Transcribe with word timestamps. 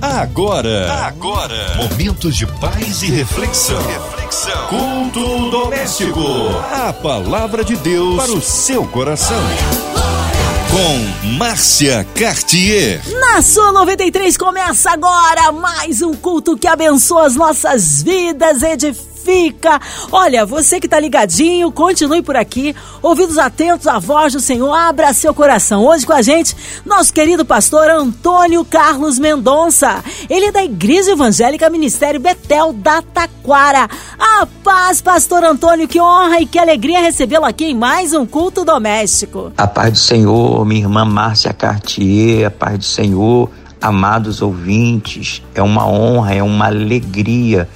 Agora, 0.00 1.04
agora, 1.04 1.76
momentos 1.76 2.34
de 2.34 2.46
paz 2.46 3.02
e 3.02 3.10
reflexão. 3.10 3.82
Reflexão. 3.86 4.66
Culto 4.68 5.50
doméstico. 5.50 6.22
A 6.72 6.90
palavra 6.90 7.62
de 7.62 7.76
Deus 7.76 8.16
para 8.16 8.32
o 8.32 8.40
seu 8.40 8.86
coração. 8.86 9.36
Com 10.70 11.28
Márcia 11.36 12.06
Cartier. 12.14 13.02
Na 13.20 13.42
sua 13.42 13.72
93 13.72 14.38
começa 14.38 14.90
agora 14.90 15.52
mais 15.52 16.00
um 16.00 16.14
culto 16.14 16.56
que 16.56 16.66
abençoa 16.66 17.26
as 17.26 17.36
nossas 17.36 18.02
vidas, 18.02 18.62
edifica 18.62 19.09
fica. 19.24 19.80
Olha, 20.10 20.44
você 20.44 20.80
que 20.80 20.88
tá 20.88 20.98
ligadinho, 20.98 21.70
continue 21.70 22.22
por 22.22 22.36
aqui, 22.36 22.74
ouvidos 23.02 23.38
atentos 23.38 23.86
à 23.86 23.98
voz 23.98 24.32
do 24.32 24.40
Senhor, 24.40 24.72
abra 24.72 25.12
seu 25.12 25.34
coração. 25.34 25.84
Hoje 25.84 26.06
com 26.06 26.12
a 26.12 26.22
gente, 26.22 26.56
nosso 26.84 27.12
querido 27.12 27.44
pastor 27.44 27.88
Antônio 27.90 28.64
Carlos 28.64 29.18
Mendonça. 29.18 30.02
Ele 30.28 30.46
é 30.46 30.52
da 30.52 30.64
Igreja 30.64 31.12
Evangélica 31.12 31.70
Ministério 31.70 32.20
Betel 32.20 32.72
da 32.72 33.02
Taquara. 33.02 33.88
A 34.18 34.46
paz, 34.64 35.00
pastor 35.00 35.44
Antônio, 35.44 35.88
que 35.88 36.00
honra 36.00 36.40
e 36.40 36.46
que 36.46 36.58
alegria 36.58 37.00
recebê-lo 37.00 37.44
aqui 37.44 37.66
em 37.66 37.74
mais 37.74 38.12
um 38.12 38.26
culto 38.26 38.64
doméstico. 38.64 39.52
A 39.56 39.66
paz 39.66 39.92
do 39.92 39.98
Senhor, 39.98 40.64
minha 40.64 40.80
irmã 40.80 41.04
Márcia 41.04 41.52
Cartier, 41.52 42.46
a 42.46 42.50
paz 42.50 42.78
do 42.78 42.84
Senhor, 42.84 43.50
amados 43.80 44.42
ouvintes, 44.42 45.42
é 45.54 45.62
uma 45.62 45.86
honra, 45.86 46.34
é 46.34 46.42
uma 46.42 46.66
alegria 46.66 47.68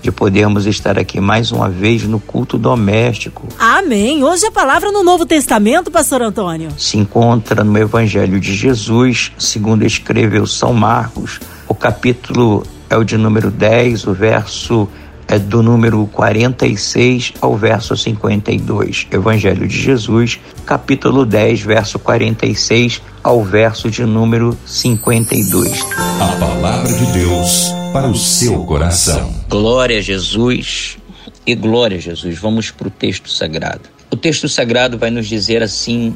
de 0.00 0.12
podermos 0.12 0.66
estar 0.66 0.98
aqui 0.98 1.20
mais 1.20 1.50
uma 1.52 1.68
vez 1.68 2.04
no 2.04 2.20
culto 2.20 2.56
doméstico. 2.56 3.48
Amém. 3.58 4.22
Hoje 4.22 4.46
a 4.46 4.50
palavra 4.50 4.92
no 4.92 5.02
Novo 5.02 5.26
Testamento, 5.26 5.90
pastor 5.90 6.22
Antônio. 6.22 6.70
Se 6.76 6.96
encontra 6.96 7.64
no 7.64 7.76
Evangelho 7.76 8.38
de 8.40 8.54
Jesus, 8.54 9.32
segundo 9.38 9.84
escreveu 9.84 10.46
São 10.46 10.72
Marcos. 10.72 11.40
O 11.66 11.74
capítulo 11.74 12.64
é 12.88 12.96
o 12.96 13.04
de 13.04 13.16
número 13.16 13.50
10, 13.50 14.06
o 14.06 14.12
verso 14.12 14.88
é 15.28 15.38
do 15.38 15.62
número 15.62 16.08
46 16.12 17.34
ao 17.40 17.54
verso 17.54 17.94
52. 17.94 19.06
Evangelho 19.10 19.68
de 19.68 19.76
Jesus, 19.76 20.40
capítulo 20.64 21.26
10, 21.26 21.60
verso 21.60 21.98
46 21.98 23.02
ao 23.22 23.44
verso 23.44 23.90
de 23.90 24.06
número 24.06 24.56
52. 24.64 25.84
A 26.18 26.28
palavra 26.38 26.90
de 26.90 27.06
Deus 27.12 27.77
para 27.92 28.08
o 28.08 28.14
seu 28.14 28.64
coração. 28.64 29.34
Glória 29.48 29.98
a 29.98 30.00
Jesus 30.00 30.98
e 31.46 31.54
glória 31.54 31.96
a 31.96 32.00
Jesus. 32.00 32.38
Vamos 32.38 32.70
para 32.70 32.88
o 32.88 32.90
texto 32.90 33.30
sagrado. 33.30 33.88
O 34.10 34.16
texto 34.16 34.48
sagrado 34.48 34.98
vai 34.98 35.10
nos 35.10 35.26
dizer 35.26 35.62
assim 35.62 36.14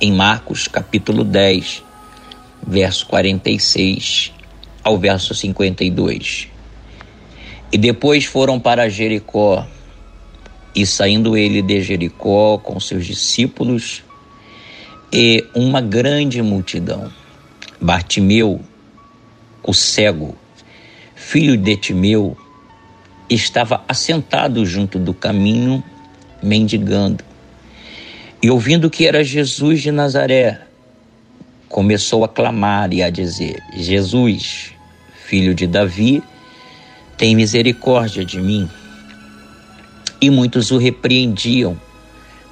em 0.00 0.12
Marcos, 0.12 0.68
capítulo 0.68 1.24
10, 1.24 1.82
verso 2.66 3.06
46 3.06 4.32
ao 4.84 4.98
verso 4.98 5.34
52. 5.34 6.48
E 7.72 7.78
depois 7.78 8.24
foram 8.24 8.60
para 8.60 8.88
Jericó. 8.88 9.66
E 10.74 10.86
saindo 10.86 11.36
ele 11.36 11.62
de 11.62 11.82
Jericó 11.82 12.58
com 12.58 12.78
seus 12.78 13.06
discípulos 13.06 14.02
e 15.12 15.44
uma 15.54 15.80
grande 15.80 16.42
multidão, 16.42 17.10
Bartimeu, 17.80 18.60
o 19.62 19.72
cego, 19.72 20.36
filho 21.30 21.58
de 21.58 21.76
Timeu, 21.76 22.34
estava 23.28 23.84
assentado 23.86 24.64
junto 24.64 24.98
do 24.98 25.12
caminho, 25.12 25.84
mendigando. 26.42 27.22
E 28.42 28.48
ouvindo 28.48 28.88
que 28.88 29.06
era 29.06 29.22
Jesus 29.22 29.82
de 29.82 29.92
Nazaré, 29.92 30.58
começou 31.68 32.24
a 32.24 32.28
clamar 32.28 32.94
e 32.94 33.02
a 33.02 33.10
dizer: 33.10 33.62
Jesus, 33.76 34.72
filho 35.26 35.54
de 35.54 35.66
Davi, 35.66 36.22
tem 37.18 37.36
misericórdia 37.36 38.24
de 38.24 38.40
mim. 38.40 38.66
E 40.22 40.30
muitos 40.30 40.70
o 40.70 40.78
repreendiam 40.78 41.78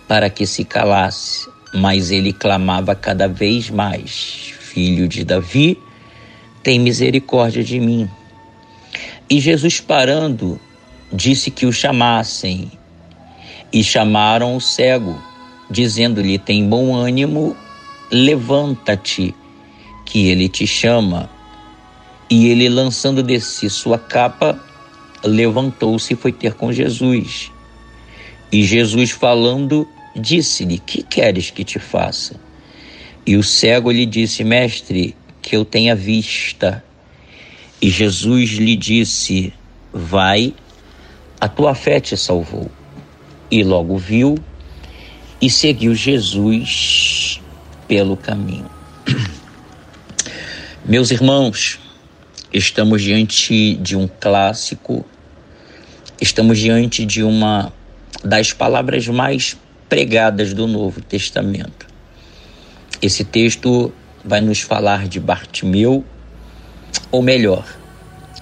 para 0.07 0.29
que 0.29 0.47
se 0.47 0.67
calasse, 0.67 1.49
mas 1.73 2.11
ele 2.11 2.31
clamava 2.31 2.95
cada 2.95 3.27
vez 3.27 3.71
mais: 3.71 4.53
Filho 4.61 5.09
de 5.09 5.25
Davi, 5.25 5.79
tem 6.63 6.79
misericórdia 6.79 7.65
de 7.65 7.81
mim. 7.81 8.07
E 9.29 9.41
Jesus, 9.41 9.81
parando, 9.81 10.61
disse 11.13 11.51
que 11.51 11.67
o 11.67 11.73
chamassem. 11.73 12.71
E 13.73 13.83
chamaram 13.83 14.57
o 14.57 14.61
cego, 14.61 15.21
dizendo-lhe: 15.69 16.39
Tem 16.39 16.69
bom 16.69 16.95
ânimo, 16.95 17.57
levanta-te, 18.11 19.35
que 20.05 20.29
ele 20.29 20.49
te 20.49 20.65
chama. 20.65 21.29
E 22.31 22.47
ele, 22.47 22.69
lançando 22.69 23.21
de 23.23 23.41
si 23.41 23.69
sua 23.69 23.99
capa, 23.99 24.61
levantou-se 25.25 26.13
e 26.13 26.17
foi 26.17 26.31
ter 26.31 26.55
com 26.55 26.73
Jesus. 26.73 27.51
E 28.53 28.63
Jesus, 28.63 29.11
falando, 29.11 29.89
disse-lhe: 30.15 30.79
Que 30.79 31.03
queres 31.03 31.51
que 31.51 31.65
te 31.65 31.81
faça? 31.81 32.41
E 33.27 33.37
o 33.37 33.43
cego 33.43 33.91
lhe 33.91 34.07
disse: 34.07 34.45
Mestre, 34.45 35.17
que 35.43 35.57
eu 35.57 35.65
tenha 35.65 35.97
vista. 35.97 36.85
E 37.81 37.91
Jesus 37.91 38.51
lhe 38.51 38.77
disse: 38.77 39.53
Vai, 39.93 40.55
a 41.41 41.49
tua 41.49 41.75
fé 41.75 42.01
te 42.01 42.17
salvou. 42.17 42.71
E 43.51 43.63
logo 43.63 43.97
viu 43.97 44.37
e 45.41 45.49
seguiu 45.49 45.95
Jesus 45.95 47.41
pelo 47.87 48.17
caminho. 48.17 48.71
Meus 50.85 51.11
irmãos, 51.11 51.79
Estamos 52.59 53.03
diante 53.03 53.75
de 53.75 53.97
um 53.97 54.09
clássico, 54.09 55.05
estamos 56.19 56.59
diante 56.59 57.05
de 57.05 57.23
uma 57.23 57.71
das 58.25 58.53
palavras 58.55 59.07
mais 59.09 59.57
pregadas 59.91 60.55
do 60.55 60.67
Novo 60.67 61.03
Testamento. 61.03 61.87
Esse 63.03 63.25
texto 63.25 63.93
vai 64.25 64.41
nos 64.41 64.61
falar 64.63 65.07
de 65.07 65.21
Bartimeu, 65.21 66.03
ou 67.11 67.23
melhor, 67.23 67.67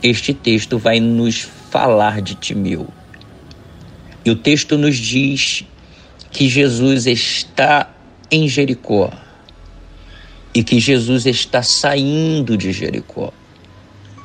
este 0.02 0.34
texto 0.34 0.78
vai 0.78 1.00
nos 1.00 1.40
falar 1.70 2.20
de 2.20 2.34
Timeu. 2.34 2.88
E 4.24 4.30
o 4.30 4.36
texto 4.36 4.78
nos 4.78 4.96
diz 4.96 5.64
que 6.30 6.48
Jesus 6.48 7.06
está 7.06 7.90
em 8.30 8.48
Jericó 8.48 9.12
e 10.54 10.62
que 10.62 10.78
Jesus 10.78 11.26
está 11.26 11.62
saindo 11.62 12.56
de 12.56 12.72
Jericó. 12.72 13.32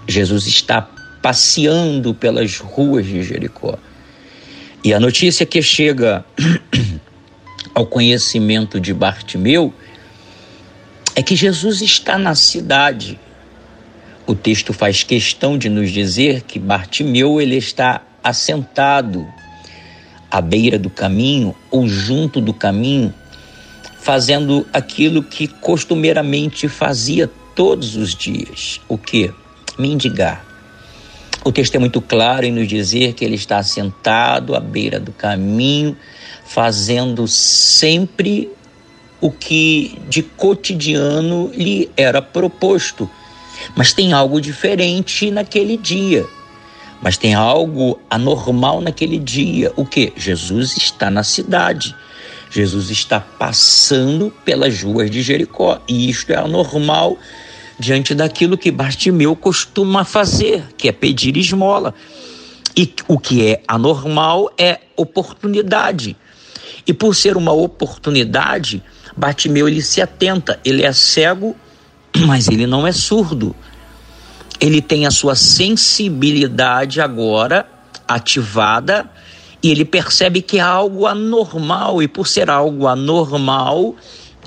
Jesus 0.08 0.48
está 0.48 0.82
passeando 1.22 2.14
pelas 2.14 2.58
ruas 2.58 3.06
de 3.06 3.24
Jericó. 3.24 3.78
E 4.84 4.94
a 4.94 5.00
notícia 5.00 5.46
que 5.46 5.62
chega 5.62 6.24
ao 7.76 7.86
conhecimento 7.86 8.80
de 8.80 8.94
Bartimeu 8.94 9.74
é 11.16 11.22
que 11.22 11.36
Jesus 11.36 11.82
está 11.82 12.18
na 12.18 12.34
cidade. 12.36 13.20
O 14.30 14.36
texto 14.36 14.74
faz 14.74 15.02
questão 15.02 15.58
de 15.58 15.70
nos 15.70 15.90
dizer 15.90 16.44
que 16.44 16.60
Bartimeu 16.60 17.42
ele 17.42 17.56
está 17.56 18.04
assentado 18.24 19.28
à 20.30 20.40
beira 20.40 20.78
do 20.78 20.88
caminho 20.88 21.56
ou 21.72 21.88
junto 21.88 22.40
do 22.40 22.54
caminho, 22.54 23.12
fazendo 24.00 24.68
aquilo 24.72 25.24
que 25.24 25.48
costumeiramente 25.48 26.68
fazia 26.68 27.28
todos 27.56 27.96
os 27.96 28.14
dias. 28.14 28.80
O 28.88 29.00
que? 29.00 29.34
mendigar. 29.80 30.46
O 31.44 31.52
texto 31.52 31.74
é 31.74 31.80
muito 31.80 32.00
claro 32.00 32.46
em 32.46 32.52
nos 32.52 32.68
dizer 32.68 33.14
que 33.14 33.26
ele 33.26 33.34
está 33.34 33.64
sentado 33.64 34.54
à 34.54 34.60
beira 34.60 35.00
do 35.00 35.12
caminho, 35.12 35.98
fazendo 36.46 37.28
sempre 37.28 38.48
o 39.20 39.32
que 39.32 39.98
de 40.08 40.22
cotidiano 40.22 41.52
lhe 41.52 41.90
era 41.98 42.22
proposto. 42.22 43.10
Mas 43.76 43.94
tem 43.94 44.14
algo 44.14 44.40
diferente 44.40 45.32
naquele 45.32 45.78
dia. 45.78 46.26
Mas 47.02 47.18
tem 47.18 47.34
algo 47.34 48.00
anormal 48.10 48.82
naquele 48.82 49.18
dia. 49.18 49.72
O 49.76 49.86
que? 49.86 50.12
Jesus 50.16 50.76
está 50.76 51.10
na 51.10 51.24
cidade. 51.24 51.96
Jesus 52.50 52.90
está 52.90 53.20
passando 53.20 54.34
pelas 54.44 54.82
ruas 54.82 55.10
de 55.10 55.22
Jericó. 55.22 55.80
E 55.88 56.10
isto 56.10 56.32
é 56.32 56.38
anormal 56.38 57.18
diante 57.80 58.14
daquilo 58.14 58.58
que 58.58 58.72
Bartimeu 58.72 59.36
costuma 59.36 60.04
fazer, 60.04 60.64
que 60.78 60.90
é 60.90 60.92
pedir 60.92 61.38
esmola. 61.38 61.94
E 62.76 62.94
o 63.08 63.18
que 63.18 63.48
é 63.48 63.62
anormal 63.68 64.52
é 64.58 64.80
oportunidade. 64.98 66.16
E 66.86 66.94
por 66.94 67.16
ser 67.16 67.38
uma 67.38 67.52
oportunidade, 67.52 68.84
Bartimeu 69.16 69.68
ele 69.68 69.82
se 69.82 70.02
atenta, 70.02 70.60
ele 70.66 70.84
é 70.84 70.92
cego, 70.92 71.56
mas 72.28 72.48
ele 72.48 72.68
não 72.68 72.86
é 72.86 72.92
surdo. 72.92 73.56
Ele 74.60 74.82
tem 74.82 75.06
a 75.06 75.12
sua 75.12 75.36
sensibilidade 75.36 77.00
agora 77.00 77.66
ativada 78.08 79.10
e 79.62 79.72
ele 79.72 79.86
percebe 79.86 80.42
que 80.42 80.58
é 80.58 80.62
algo 80.62 81.06
anormal, 81.06 82.02
e 82.02 82.08
por 82.08 82.28
ser 82.28 82.50
algo 82.50 82.88
anormal, 82.88 83.94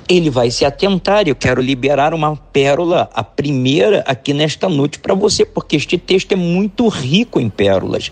ele 0.08 0.30
vai 0.30 0.50
se 0.50 0.64
atentar. 0.64 1.28
Eu 1.28 1.34
quero 1.34 1.60
liberar 1.60 2.14
uma 2.14 2.34
pérola, 2.34 3.10
a 3.12 3.22
primeira 3.22 4.02
aqui 4.06 4.32
nesta 4.32 4.68
noite 4.68 4.98
para 4.98 5.14
você, 5.14 5.44
porque 5.44 5.76
este 5.76 5.98
texto 5.98 6.32
é 6.32 6.36
muito 6.36 6.88
rico 6.88 7.38
em 7.38 7.50
pérolas. 7.50 8.10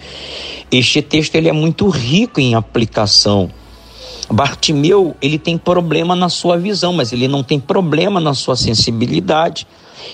Este 0.70 1.00
texto 1.00 1.34
ele 1.36 1.48
é 1.48 1.52
muito 1.52 1.88
rico 1.88 2.38
em 2.38 2.54
aplicação. 2.54 3.50
Bartimeu, 4.30 5.16
ele 5.20 5.38
tem 5.38 5.58
problema 5.58 6.14
na 6.14 6.28
sua 6.28 6.56
visão, 6.56 6.92
mas 6.92 7.12
ele 7.12 7.26
não 7.26 7.42
tem 7.42 7.58
problema 7.58 8.20
na 8.20 8.32
sua 8.32 8.54
sensibilidade. 8.54 9.66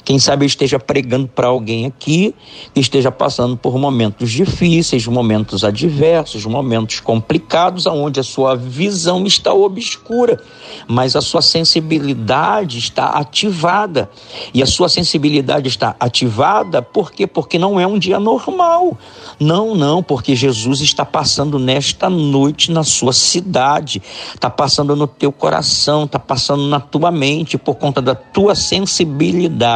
Quem 0.05 0.19
sabe 0.19 0.44
eu 0.44 0.47
esteja 0.47 0.79
pregando 0.79 1.29
para 1.29 1.49
alguém 1.49 1.87
aqui 1.87 2.35
que 2.75 2.81
esteja 2.81 3.11
passando 3.11 3.56
por 3.56 3.79
momentos 3.79 4.31
difíceis, 4.31 5.06
momentos 5.06 5.65
adversos, 5.65 6.44
momentos 6.44 7.00
complicados, 7.00 7.87
onde 7.87 8.21
a 8.21 8.23
sua 8.23 8.56
visão 8.56 9.27
está 9.27 9.53
obscura, 9.53 10.41
mas 10.88 11.17
a 11.17 11.21
sua 11.21 11.43
sensibilidade 11.43 12.79
está 12.79 13.06
ativada. 13.11 14.11
E 14.53 14.62
a 14.62 14.67
sua 14.67 14.88
sensibilidade 14.88 15.69
está 15.69 15.94
ativada 15.99 16.83
por 16.83 17.12
quê? 17.12 17.27
Porque 17.27 17.59
não 17.59 17.79
é 17.79 17.87
um 17.87 17.99
dia 17.99 18.19
normal. 18.19 18.97
Não, 19.38 19.75
não, 19.75 20.03
porque 20.03 20.35
Jesus 20.35 20.81
está 20.81 21.05
passando 21.05 21.59
nesta 21.59 22.09
noite 22.09 22.71
na 22.71 22.83
sua 22.83 23.12
cidade, 23.12 24.03
está 24.35 24.49
passando 24.49 24.97
no 24.97 25.06
teu 25.06 25.31
coração, 25.31 26.05
está 26.05 26.19
passando 26.19 26.67
na 26.69 26.81
tua 26.81 27.11
mente 27.11 27.59
por 27.59 27.75
conta 27.75 28.00
da 28.00 28.15
tua 28.15 28.55
sensibilidade 28.55 29.75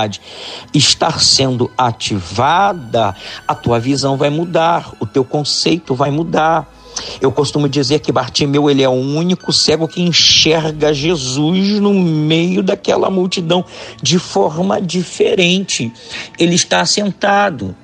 estar 0.72 1.20
sendo 1.20 1.70
ativada, 1.76 3.14
a 3.46 3.54
tua 3.54 3.80
visão 3.80 4.16
vai 4.16 4.30
mudar, 4.30 4.92
o 5.00 5.06
teu 5.06 5.24
conceito 5.24 5.94
vai 5.94 6.10
mudar. 6.10 6.70
Eu 7.20 7.30
costumo 7.30 7.68
dizer 7.68 8.00
que 8.00 8.12
Bartimeu 8.12 8.68
ele 8.68 8.82
é 8.82 8.88
o 8.88 8.92
único 8.92 9.52
cego 9.52 9.86
que 9.86 10.02
enxerga 10.02 10.92
Jesus 10.92 11.80
no 11.80 11.94
meio 11.94 12.62
daquela 12.62 13.10
multidão 13.10 13.64
de 14.02 14.18
forma 14.18 14.80
diferente. 14.80 15.92
Ele 16.38 16.54
está 16.54 16.84
sentado, 16.84 17.74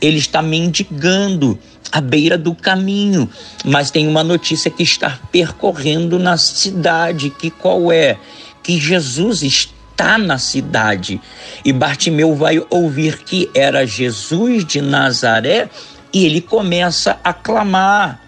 ele 0.00 0.18
está 0.18 0.42
mendigando 0.42 1.58
à 1.90 2.00
beira 2.00 2.36
do 2.36 2.54
caminho, 2.54 3.28
mas 3.64 3.90
tem 3.90 4.06
uma 4.06 4.24
notícia 4.24 4.70
que 4.70 4.82
está 4.82 5.18
percorrendo 5.30 6.18
na 6.18 6.36
cidade, 6.36 7.30
que 7.30 7.50
qual 7.50 7.90
é? 7.90 8.18
Que 8.62 8.78
Jesus 8.78 9.42
está 9.42 9.77
está 9.98 10.16
na 10.16 10.38
cidade. 10.38 11.20
E 11.64 11.72
Bartimeu 11.72 12.36
vai 12.36 12.64
ouvir 12.70 13.18
que 13.24 13.50
era 13.52 13.84
Jesus 13.84 14.64
de 14.64 14.80
Nazaré 14.80 15.68
e 16.12 16.24
ele 16.24 16.40
começa 16.40 17.18
a 17.24 17.32
clamar. 17.32 18.22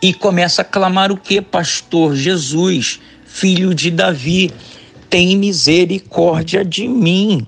E 0.00 0.14
começa 0.14 0.62
a 0.62 0.64
clamar 0.64 1.12
o 1.12 1.16
que, 1.16 1.42
pastor? 1.42 2.14
Jesus, 2.14 2.98
filho 3.26 3.74
de 3.74 3.90
Davi, 3.90 4.50
tem 5.10 5.36
misericórdia 5.36 6.64
de 6.64 6.88
mim. 6.88 7.46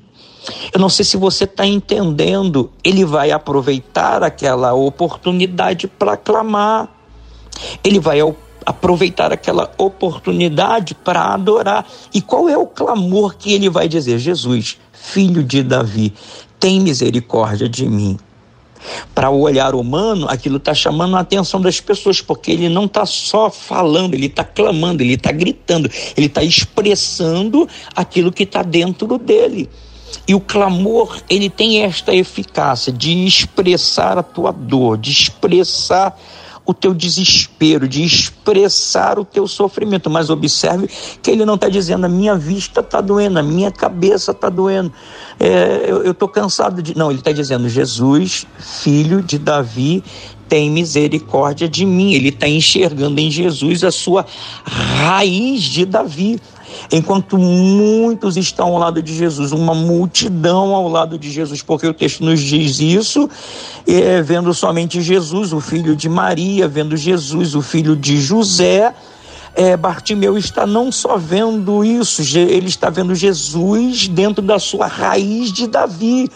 Eu 0.72 0.80
não 0.80 0.90
sei 0.90 1.04
se 1.04 1.16
você 1.16 1.44
está 1.44 1.66
entendendo. 1.66 2.70
Ele 2.84 3.04
vai 3.04 3.30
aproveitar 3.30 4.22
aquela 4.22 4.74
oportunidade 4.74 5.86
para 5.86 6.18
clamar. 6.18 6.88
Ele 7.82 7.98
vai 7.98 8.20
aproveitar 8.68 9.32
aquela 9.32 9.72
oportunidade 9.78 10.94
para 10.94 11.32
adorar. 11.32 11.86
E 12.12 12.20
qual 12.20 12.50
é 12.50 12.58
o 12.58 12.66
clamor 12.66 13.34
que 13.34 13.54
ele 13.54 13.70
vai 13.70 13.88
dizer? 13.88 14.18
Jesus, 14.18 14.76
filho 14.92 15.42
de 15.42 15.62
Davi, 15.62 16.12
tem 16.60 16.78
misericórdia 16.78 17.66
de 17.66 17.88
mim. 17.88 18.18
Para 19.14 19.30
o 19.30 19.40
olhar 19.40 19.74
humano, 19.74 20.26
aquilo 20.28 20.58
está 20.58 20.74
chamando 20.74 21.16
a 21.16 21.20
atenção 21.20 21.62
das 21.62 21.80
pessoas, 21.80 22.20
porque 22.20 22.50
ele 22.50 22.68
não 22.68 22.84
está 22.84 23.06
só 23.06 23.48
falando, 23.48 24.12
ele 24.12 24.26
está 24.26 24.44
clamando, 24.44 25.02
ele 25.02 25.14
está 25.14 25.32
gritando, 25.32 25.90
ele 26.14 26.26
está 26.26 26.42
expressando 26.42 27.66
aquilo 27.96 28.30
que 28.30 28.42
está 28.42 28.62
dentro 28.62 29.16
dele. 29.16 29.70
E 30.26 30.34
o 30.34 30.40
clamor, 30.40 31.18
ele 31.28 31.48
tem 31.48 31.82
esta 31.84 32.14
eficácia 32.14 32.92
de 32.92 33.24
expressar 33.24 34.18
a 34.18 34.22
tua 34.22 34.52
dor, 34.52 34.98
de 34.98 35.10
expressar 35.10 36.18
o 36.68 36.74
teu 36.74 36.92
desespero, 36.92 37.88
de 37.88 38.04
expressar 38.04 39.18
o 39.18 39.24
teu 39.24 39.48
sofrimento. 39.48 40.10
Mas 40.10 40.28
observe 40.28 40.86
que 41.22 41.30
ele 41.30 41.46
não 41.46 41.54
está 41.54 41.66
dizendo 41.66 42.04
a 42.04 42.10
minha 42.10 42.36
vista 42.36 42.80
está 42.80 43.00
doendo, 43.00 43.38
a 43.38 43.42
minha 43.42 43.70
cabeça 43.70 44.32
está 44.32 44.50
doendo, 44.50 44.92
é, 45.40 45.86
eu 45.88 46.10
estou 46.10 46.28
cansado 46.28 46.82
de. 46.82 46.94
Não, 46.94 47.10
ele 47.10 47.20
está 47.20 47.32
dizendo 47.32 47.66
Jesus, 47.70 48.46
filho 48.58 49.22
de 49.22 49.38
Davi, 49.38 50.04
tem 50.46 50.70
misericórdia 50.70 51.66
de 51.66 51.86
mim. 51.86 52.12
Ele 52.12 52.28
está 52.28 52.46
enxergando 52.46 53.18
em 53.18 53.30
Jesus 53.30 53.82
a 53.82 53.90
sua 53.90 54.26
raiz 54.62 55.62
de 55.62 55.86
Davi. 55.86 56.38
Enquanto 56.90 57.36
muitos 57.36 58.36
estão 58.36 58.68
ao 58.68 58.78
lado 58.78 59.02
de 59.02 59.14
Jesus, 59.14 59.52
uma 59.52 59.74
multidão 59.74 60.74
ao 60.74 60.88
lado 60.88 61.18
de 61.18 61.30
Jesus, 61.30 61.62
porque 61.62 61.86
o 61.86 61.94
texto 61.94 62.24
nos 62.24 62.40
diz 62.40 62.80
isso, 62.80 63.28
é, 63.86 64.22
vendo 64.22 64.52
somente 64.54 65.00
Jesus, 65.02 65.52
o 65.52 65.60
filho 65.60 65.94
de 65.94 66.08
Maria, 66.08 66.66
vendo 66.68 66.96
Jesus, 66.96 67.54
o 67.54 67.62
filho 67.62 67.94
de 67.94 68.20
José. 68.20 68.94
É, 69.54 69.76
Bartimeu 69.76 70.38
está 70.38 70.66
não 70.66 70.92
só 70.92 71.16
vendo 71.16 71.84
isso, 71.84 72.22
ele 72.38 72.68
está 72.68 72.90
vendo 72.90 73.14
Jesus 73.14 74.06
dentro 74.06 74.40
da 74.40 74.58
sua 74.58 74.86
raiz 74.86 75.52
de 75.52 75.66
Davi. 75.66 76.30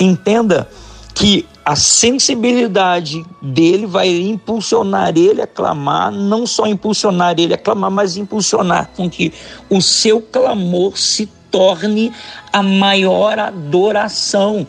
Entenda 0.00 0.68
que 1.14 1.46
a 1.66 1.74
sensibilidade 1.74 3.26
dele 3.42 3.86
vai 3.86 4.08
impulsionar 4.08 5.12
ele 5.18 5.42
a 5.42 5.48
clamar, 5.48 6.12
não 6.12 6.46
só 6.46 6.64
impulsionar 6.64 7.34
ele 7.36 7.54
a 7.54 7.58
clamar, 7.58 7.90
mas 7.90 8.16
impulsionar 8.16 8.88
com 8.94 9.10
que 9.10 9.32
o 9.68 9.82
seu 9.82 10.20
clamor 10.20 10.96
se 10.96 11.26
torne 11.50 12.12
a 12.52 12.62
maior 12.62 13.36
adoração. 13.40 14.64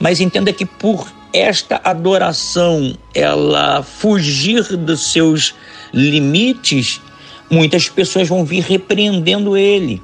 Mas 0.00 0.20
entenda 0.20 0.52
que 0.52 0.66
por 0.66 1.06
esta 1.32 1.80
adoração 1.84 2.92
ela 3.14 3.84
fugir 3.84 4.76
dos 4.76 5.12
seus 5.12 5.54
limites, 5.94 7.00
muitas 7.48 7.88
pessoas 7.88 8.28
vão 8.28 8.44
vir 8.44 8.64
repreendendo 8.64 9.56
ele. 9.56 10.02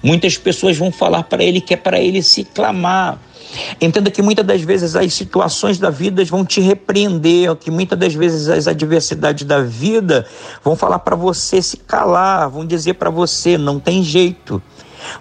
Muitas 0.00 0.36
pessoas 0.36 0.76
vão 0.76 0.92
falar 0.92 1.24
para 1.24 1.42
ele 1.42 1.60
que 1.60 1.74
é 1.74 1.76
para 1.76 1.98
ele 1.98 2.22
se 2.22 2.44
clamar 2.44 3.18
Entenda 3.80 4.10
que 4.10 4.22
muitas 4.22 4.44
das 4.44 4.60
vezes 4.62 4.96
as 4.96 5.12
situações 5.12 5.78
da 5.78 5.90
vida 5.90 6.24
vão 6.24 6.44
te 6.44 6.60
repreender, 6.60 7.54
que 7.56 7.70
muitas 7.70 7.98
das 7.98 8.14
vezes 8.14 8.48
as 8.48 8.66
adversidades 8.66 9.44
da 9.44 9.62
vida 9.62 10.26
vão 10.64 10.76
falar 10.76 11.00
para 11.00 11.16
você 11.16 11.60
se 11.60 11.76
calar, 11.76 12.48
vão 12.48 12.66
dizer 12.66 12.94
para 12.94 13.10
você 13.10 13.58
não 13.58 13.78
tem 13.78 14.02
jeito, 14.02 14.62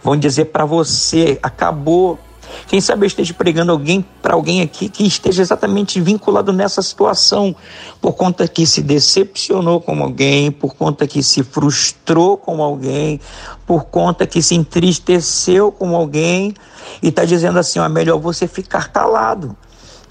vão 0.04 0.16
dizer 0.18 0.46
para 0.46 0.66
você 0.66 1.40
acabou. 1.42 2.20
Quem 2.68 2.80
sabe 2.80 3.04
eu 3.04 3.08
esteja 3.08 3.34
pregando 3.34 3.72
alguém 3.72 4.06
para 4.22 4.34
alguém 4.34 4.62
aqui 4.62 4.90
que 4.90 5.06
esteja 5.06 5.42
exatamente 5.42 6.00
vinculado 6.00 6.54
nessa 6.54 6.82
situação, 6.82 7.56
por 8.00 8.14
conta 8.14 8.48
que 8.48 8.66
se 8.66 8.82
decepcionou 8.82 9.82
com 9.82 10.02
alguém, 10.02 10.52
por 10.52 10.76
conta 10.76 11.08
que 11.08 11.22
se 11.22 11.44
frustrou 11.44 12.38
com 12.38 12.62
alguém, 12.62 13.20
por 13.66 13.86
conta 13.86 14.26
que 14.26 14.42
se 14.42 14.56
entristeceu 14.56 15.72
com 15.72 15.96
alguém 15.96 16.54
e 17.02 17.08
está 17.10 17.26
dizendo 17.26 17.60
assim: 17.60 17.80
ó, 17.80 17.86
é 17.86 17.90
melhor 17.90 18.20
você 18.20 18.48
ficar 18.48 18.90
calado, 18.90 19.56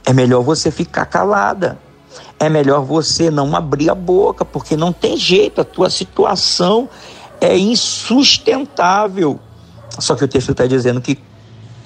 é 0.04 0.12
melhor 0.12 0.42
você 0.42 0.70
ficar 0.70 1.06
calada. 1.06 1.78
É 2.38 2.48
melhor 2.48 2.82
você 2.82 3.30
não 3.30 3.54
abrir 3.54 3.90
a 3.90 3.94
boca, 3.94 4.46
porque 4.46 4.74
não 4.74 4.94
tem 4.94 5.14
jeito, 5.14 5.60
a 5.60 5.64
tua 5.64 5.90
situação 5.90 6.88
é 7.40 7.56
insustentável. 7.56 9.38
Só 9.98 10.14
que 10.14 10.24
o 10.24 10.28
texto 10.28 10.52
está 10.52 10.66
dizendo 10.66 11.00
que 11.00 11.18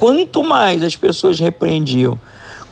quanto 0.04 0.44
mais 0.44 0.82
as 0.82 0.94
pessoas 0.94 1.40
repreendiam, 1.40 2.20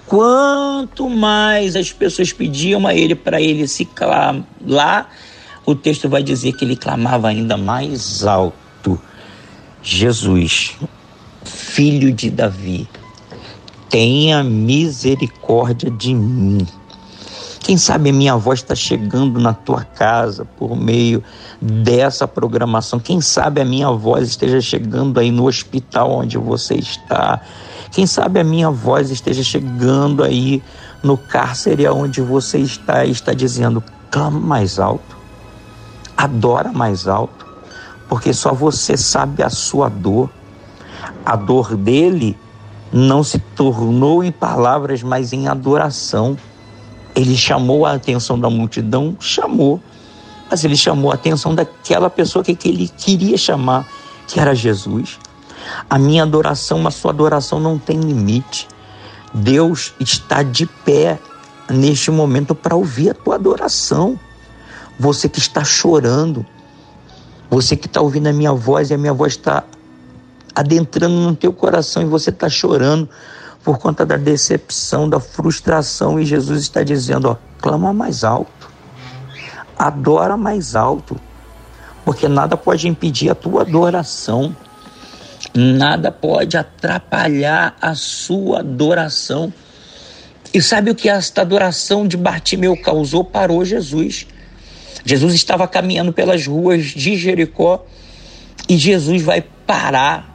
quanto 0.04 1.08
mais 1.08 1.74
as 1.74 1.90
pessoas 1.90 2.30
pediam 2.30 2.86
a 2.86 2.94
ele 2.94 3.14
para 3.14 3.40
ele 3.40 3.66
se 3.66 3.86
calar, 3.86 5.10
o 5.64 5.74
texto 5.74 6.10
vai 6.10 6.22
dizer 6.22 6.52
que 6.52 6.62
ele 6.62 6.76
clamava 6.76 7.28
ainda 7.28 7.56
mais 7.56 8.22
alto: 8.26 9.00
Jesus, 9.82 10.76
filho 11.42 12.12
de 12.12 12.28
Davi, 12.28 12.86
tenha 13.88 14.44
misericórdia 14.44 15.90
de 15.90 16.14
mim. 16.14 16.66
Quem 17.62 17.76
sabe 17.76 18.10
a 18.10 18.12
minha 18.12 18.36
voz 18.36 18.58
está 18.58 18.74
chegando 18.74 19.40
na 19.40 19.54
tua 19.54 19.84
casa 19.84 20.44
por 20.44 20.76
meio 20.76 21.22
dessa 21.60 22.26
programação. 22.26 22.98
Quem 22.98 23.20
sabe 23.20 23.60
a 23.60 23.64
minha 23.64 23.88
voz 23.92 24.28
esteja 24.28 24.60
chegando 24.60 25.20
aí 25.20 25.30
no 25.30 25.46
hospital 25.46 26.10
onde 26.10 26.36
você 26.36 26.74
está. 26.74 27.40
Quem 27.92 28.04
sabe 28.04 28.40
a 28.40 28.44
minha 28.44 28.68
voz 28.68 29.10
esteja 29.10 29.44
chegando 29.44 30.24
aí 30.24 30.60
no 31.04 31.16
cárcere 31.16 31.86
onde 31.86 32.20
você 32.20 32.58
está 32.58 33.04
e 33.04 33.12
está 33.12 33.32
dizendo: 33.32 33.82
clama 34.10 34.40
mais 34.40 34.80
alto, 34.80 35.16
adora 36.16 36.72
mais 36.72 37.06
alto, 37.06 37.46
porque 38.08 38.32
só 38.32 38.52
você 38.52 38.96
sabe 38.96 39.40
a 39.40 39.50
sua 39.50 39.88
dor. 39.88 40.28
A 41.24 41.36
dor 41.36 41.76
dele 41.76 42.36
não 42.92 43.22
se 43.22 43.38
tornou 43.38 44.24
em 44.24 44.32
palavras, 44.32 45.02
mas 45.02 45.32
em 45.32 45.46
adoração. 45.46 46.36
Ele 47.14 47.36
chamou 47.36 47.84
a 47.84 47.92
atenção 47.92 48.38
da 48.38 48.48
multidão? 48.48 49.16
Chamou. 49.20 49.80
Mas 50.50 50.64
ele 50.64 50.76
chamou 50.76 51.10
a 51.10 51.14
atenção 51.14 51.54
daquela 51.54 52.10
pessoa 52.10 52.44
que, 52.44 52.56
ele 52.68 52.88
queria 52.88 53.36
chamar, 53.36 53.86
que 54.26 54.40
era 54.40 54.54
Jesus. 54.54 55.18
A 55.88 55.98
minha 55.98 56.22
adoração, 56.22 56.86
a 56.86 56.90
sua 56.90 57.10
adoração 57.10 57.60
não 57.60 57.78
tem 57.78 58.00
limite. 58.00 58.68
Deus 59.32 59.94
está 59.98 60.42
de 60.42 60.66
pé 60.66 61.18
neste 61.70 62.10
momento 62.10 62.54
para 62.54 62.76
ouvir 62.76 63.10
a 63.10 63.14
tua 63.14 63.36
adoração. 63.36 64.18
Você 64.98 65.28
que 65.28 65.38
está 65.38 65.64
chorando, 65.64 66.44
você 67.50 67.76
que 67.76 67.86
está 67.86 68.00
ouvindo 68.00 68.26
a 68.26 68.32
minha 68.32 68.52
voz 68.52 68.90
e 68.90 68.94
a 68.94 68.98
minha 68.98 69.12
voz 69.12 69.32
está 69.32 69.64
adentrando 70.54 71.14
no 71.14 71.34
teu 71.34 71.52
coração 71.52 72.02
e 72.02 72.06
você 72.06 72.30
está 72.30 72.48
chorando 72.48 73.08
por 73.64 73.78
conta 73.78 74.04
da 74.04 74.16
decepção, 74.16 75.08
da 75.08 75.20
frustração 75.20 76.18
e 76.18 76.24
Jesus 76.24 76.62
está 76.62 76.82
dizendo, 76.82 77.30
ó, 77.30 77.36
clama 77.60 77.92
mais 77.92 78.24
alto, 78.24 78.70
adora 79.78 80.36
mais 80.36 80.74
alto, 80.74 81.18
porque 82.04 82.26
nada 82.28 82.56
pode 82.56 82.88
impedir 82.88 83.30
a 83.30 83.34
tua 83.34 83.62
adoração, 83.62 84.54
nada 85.54 86.10
pode 86.10 86.56
atrapalhar 86.56 87.76
a 87.80 87.94
sua 87.94 88.60
adoração. 88.60 89.52
E 90.52 90.60
sabe 90.60 90.90
o 90.90 90.94
que 90.94 91.08
esta 91.08 91.42
adoração 91.42 92.06
de 92.06 92.16
Bartimeu 92.16 92.76
causou? 92.76 93.24
Parou 93.24 93.64
Jesus. 93.64 94.26
Jesus 95.04 95.34
estava 95.34 95.66
caminhando 95.66 96.12
pelas 96.12 96.46
ruas 96.46 96.86
de 96.86 97.16
Jericó 97.16 97.86
e 98.68 98.76
Jesus 98.76 99.22
vai 99.22 99.40
parar. 99.40 100.30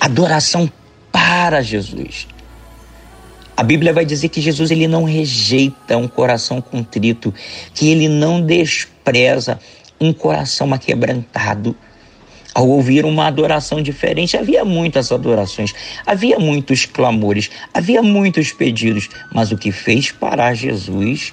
Adoração 0.00 0.70
para 1.12 1.60
Jesus. 1.60 2.26
A 3.54 3.62
Bíblia 3.62 3.92
vai 3.92 4.04
dizer 4.04 4.28
que 4.30 4.40
Jesus 4.40 4.70
ele 4.70 4.88
não 4.88 5.04
rejeita 5.04 5.96
um 5.96 6.08
coração 6.08 6.60
contrito, 6.60 7.32
que 7.74 7.90
ele 7.90 8.08
não 8.08 8.44
despreza 8.44 9.60
um 10.00 10.12
coração 10.12 10.72
aquebrantado. 10.72 11.76
Ao 12.54 12.68
ouvir 12.68 13.04
uma 13.04 13.26
adoração 13.26 13.80
diferente, 13.80 14.36
havia 14.36 14.64
muitas 14.64 15.12
adorações, 15.12 15.72
havia 16.04 16.38
muitos 16.38 16.84
clamores, 16.84 17.50
havia 17.72 18.02
muitos 18.02 18.52
pedidos, 18.52 19.08
mas 19.32 19.52
o 19.52 19.56
que 19.56 19.70
fez 19.70 20.10
parar 20.10 20.54
Jesus 20.54 21.32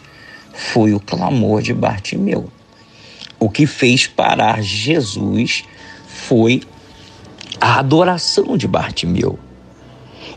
foi 0.53 0.93
o 0.93 0.99
clamor 0.99 1.61
de 1.61 1.73
Bartimeu. 1.73 2.49
O 3.39 3.49
que 3.49 3.65
fez 3.65 4.07
parar 4.07 4.61
Jesus 4.61 5.63
foi 6.07 6.61
a 7.59 7.79
adoração 7.79 8.55
de 8.55 8.67
Bartimeu. 8.67 9.39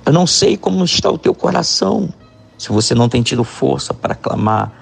Eu 0.04 0.12
não 0.12 0.26
sei 0.26 0.56
como 0.56 0.84
está 0.84 1.10
o 1.10 1.18
teu 1.18 1.34
coração, 1.34 2.12
se 2.58 2.70
você 2.70 2.94
não 2.94 3.08
tem 3.08 3.22
tido 3.22 3.44
força 3.44 3.94
para 3.94 4.14
clamar, 4.14 4.72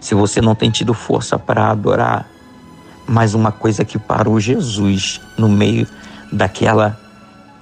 se 0.00 0.14
você 0.14 0.40
não 0.40 0.54
tem 0.54 0.70
tido 0.70 0.94
força 0.94 1.38
para 1.38 1.70
adorar. 1.70 2.28
Mas 3.06 3.34
uma 3.34 3.52
coisa 3.52 3.84
que 3.84 3.98
parou 3.98 4.40
Jesus 4.40 5.20
no 5.36 5.48
meio 5.48 5.86
daquela 6.32 6.98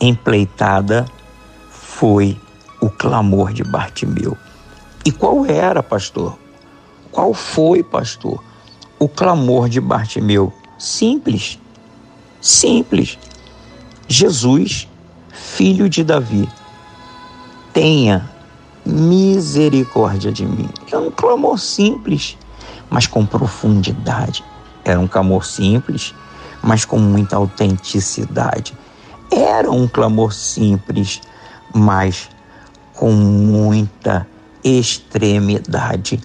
empleitada 0.01 1.07
foi 1.71 2.41
o 2.81 2.89
clamor 2.89 3.53
de 3.53 3.65
Bartimeu. 3.65 4.37
E 5.05 5.11
qual 5.11 5.45
era, 5.45 5.83
pastor? 5.83 6.39
Qual 7.11 7.35
foi, 7.35 7.83
pastor? 7.83 8.43
O 8.99 9.09
clamor 9.09 9.69
de 9.69 9.81
Bartimeu? 9.81 10.53
Simples. 10.79 11.59
Simples. 12.41 13.19
Jesus, 14.07 14.89
filho 15.31 15.89
de 15.89 16.05
Davi, 16.05 16.49
tenha 17.79 18.29
misericórdia 18.85 20.33
de 20.33 20.45
mim. 20.45 20.69
É 20.91 20.99
um 20.99 21.13
clamor 21.13 21.61
simples, 21.61 22.37
mas 22.91 23.07
com 23.07 23.25
profundidade. 23.25 24.45
Era 24.85 24.99
um 24.99 25.07
clamor 25.07 25.47
simples, 25.47 26.13
mas 26.61 26.85
com 26.85 26.99
muita 26.99 27.37
autenticidade. 27.37 28.77
Era 29.31 29.71
um 29.71 29.87
clamor 29.87 30.35
simples, 30.35 31.21
mas 31.73 32.29
com 32.97 33.13
muita 33.13 34.27
extremidade. 34.65 36.21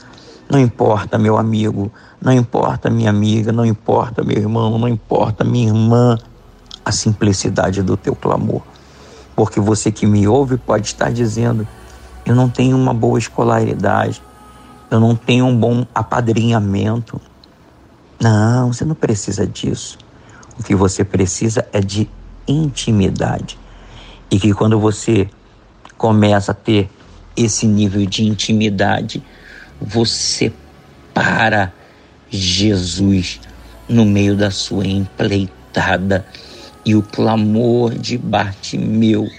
Não 0.50 0.60
importa, 0.60 1.20
meu 1.20 1.38
amigo, 1.38 1.92
não 2.20 2.34
importa, 2.34 2.90
minha 2.90 3.12
amiga, 3.12 3.52
não 3.52 3.64
importa, 3.64 4.24
meu 4.24 4.38
irmão, 4.38 4.80
não 4.80 4.88
importa, 4.88 5.44
minha 5.44 5.68
irmã, 5.68 6.18
a 6.84 6.92
simplicidade 6.92 7.84
do 7.84 7.96
teu 7.96 8.16
clamor. 8.16 8.64
Porque 9.36 9.60
você 9.60 9.92
que 9.92 10.06
me 10.06 10.28
ouve 10.28 10.58
pode 10.58 10.88
estar 10.88 11.12
dizendo: 11.12 11.68
eu 12.26 12.36
não 12.36 12.50
tenho 12.50 12.78
uma 12.78 12.94
boa 12.94 13.18
escolaridade, 13.18 14.22
eu 14.90 15.00
não 15.00 15.16
tenho 15.16 15.46
um 15.46 15.58
bom 15.58 15.86
apadrinhamento. 15.94 17.20
Não, 18.22 18.72
você 18.72 18.86
não 18.86 18.96
precisa 18.96 19.46
disso. 19.46 19.98
O 20.58 20.64
que 20.64 20.76
você 20.76 21.04
precisa 21.04 21.68
é 21.74 21.82
de 21.82 22.10
intimidade. 22.48 23.60
E 24.30 24.40
que 24.40 24.54
quando 24.54 24.80
você 24.80 25.30
começa 25.98 26.52
a 26.52 26.56
ter 26.56 26.90
esse 27.36 27.66
nível 27.66 28.06
de 28.06 28.24
intimidade, 28.24 29.24
você 29.82 30.54
para 31.14 31.72
Jesus 32.30 33.40
no 33.88 34.06
meio 34.06 34.36
da 34.36 34.50
sua 34.50 34.86
empleitada 34.88 36.26
e 36.86 36.96
o 36.96 37.02
clamor 37.02 37.94
de 37.98 38.18
Bartimeu 38.18 39.30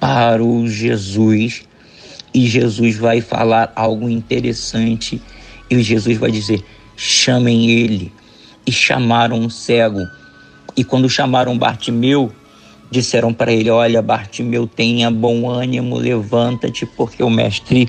para 0.00 0.42
o 0.42 0.66
Jesus. 0.68 1.62
E 2.34 2.46
Jesus 2.46 2.96
vai 2.96 3.20
falar 3.20 3.72
algo 3.74 4.08
interessante. 4.08 5.20
E 5.70 5.82
Jesus 5.82 6.18
vai 6.18 6.30
dizer: 6.30 6.64
chamem 6.96 7.70
ele. 7.70 8.12
E 8.66 8.72
chamaram 8.72 9.38
um 9.38 9.48
cego. 9.48 10.06
E 10.76 10.84
quando 10.84 11.08
chamaram 11.08 11.56
Bartimeu, 11.56 12.30
disseram 12.90 13.32
para 13.32 13.52
ele: 13.52 13.70
Olha, 13.70 14.02
Bartimeu, 14.02 14.66
tenha 14.66 15.10
bom 15.10 15.48
ânimo, 15.48 15.96
levanta-te, 15.96 16.84
porque 16.84 17.22
o 17.22 17.30
Mestre 17.30 17.88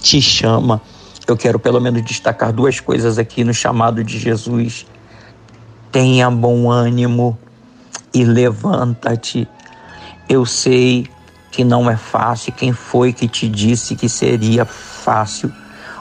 te 0.00 0.20
chama. 0.20 0.80
Eu 1.26 1.36
quero 1.36 1.58
pelo 1.58 1.80
menos 1.80 2.02
destacar 2.04 2.52
duas 2.52 2.80
coisas 2.80 3.18
aqui 3.18 3.44
no 3.44 3.52
chamado 3.52 4.02
de 4.02 4.18
Jesus. 4.18 4.86
Tenha 5.92 6.30
bom 6.30 6.70
ânimo 6.70 7.38
e 8.18 8.24
levanta-te. 8.24 9.46
Eu 10.28 10.44
sei 10.44 11.06
que 11.52 11.62
não 11.62 11.88
é 11.88 11.96
fácil. 11.96 12.52
Quem 12.52 12.72
foi 12.72 13.12
que 13.12 13.28
te 13.28 13.48
disse 13.48 13.94
que 13.94 14.08
seria 14.08 14.64
fácil? 14.64 15.52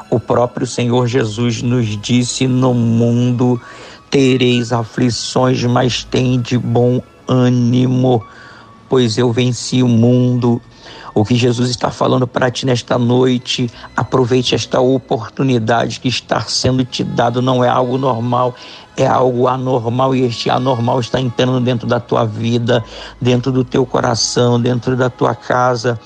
O 0.09 0.19
próprio 0.19 0.65
Senhor 0.65 1.05
Jesus 1.05 1.61
nos 1.61 1.85
disse: 2.01 2.47
No 2.47 2.73
mundo 2.73 3.61
tereis 4.09 4.73
aflições, 4.73 5.63
mas 5.65 6.03
tem 6.03 6.41
de 6.41 6.57
bom 6.57 7.01
ânimo, 7.27 8.25
pois 8.89 9.17
eu 9.17 9.31
venci 9.31 9.83
o 9.83 9.87
mundo. 9.87 10.59
O 11.17 11.25
que 11.25 11.33
Jesus 11.33 11.71
está 11.71 11.89
falando 11.89 12.27
para 12.27 12.51
ti 12.51 12.63
nesta 12.63 12.95
noite, 12.95 13.71
aproveite 13.95 14.53
esta 14.53 14.79
oportunidade 14.79 15.99
que 15.99 16.07
está 16.07 16.41
sendo 16.41 16.85
te 16.85 17.03
dado, 17.03 17.41
não 17.41 17.63
é 17.63 17.67
algo 17.67 17.97
normal, 17.97 18.53
é 18.95 19.07
algo 19.07 19.47
anormal 19.47 20.13
e 20.13 20.21
este 20.21 20.47
anormal 20.47 20.99
está 20.99 21.19
entrando 21.19 21.59
dentro 21.59 21.87
da 21.87 21.99
tua 21.99 22.23
vida, 22.23 22.85
dentro 23.19 23.51
do 23.51 23.63
teu 23.63 23.83
coração, 23.83 24.61
dentro 24.61 24.95
da 24.95 25.09
tua 25.09 25.33
casa. 25.33 25.99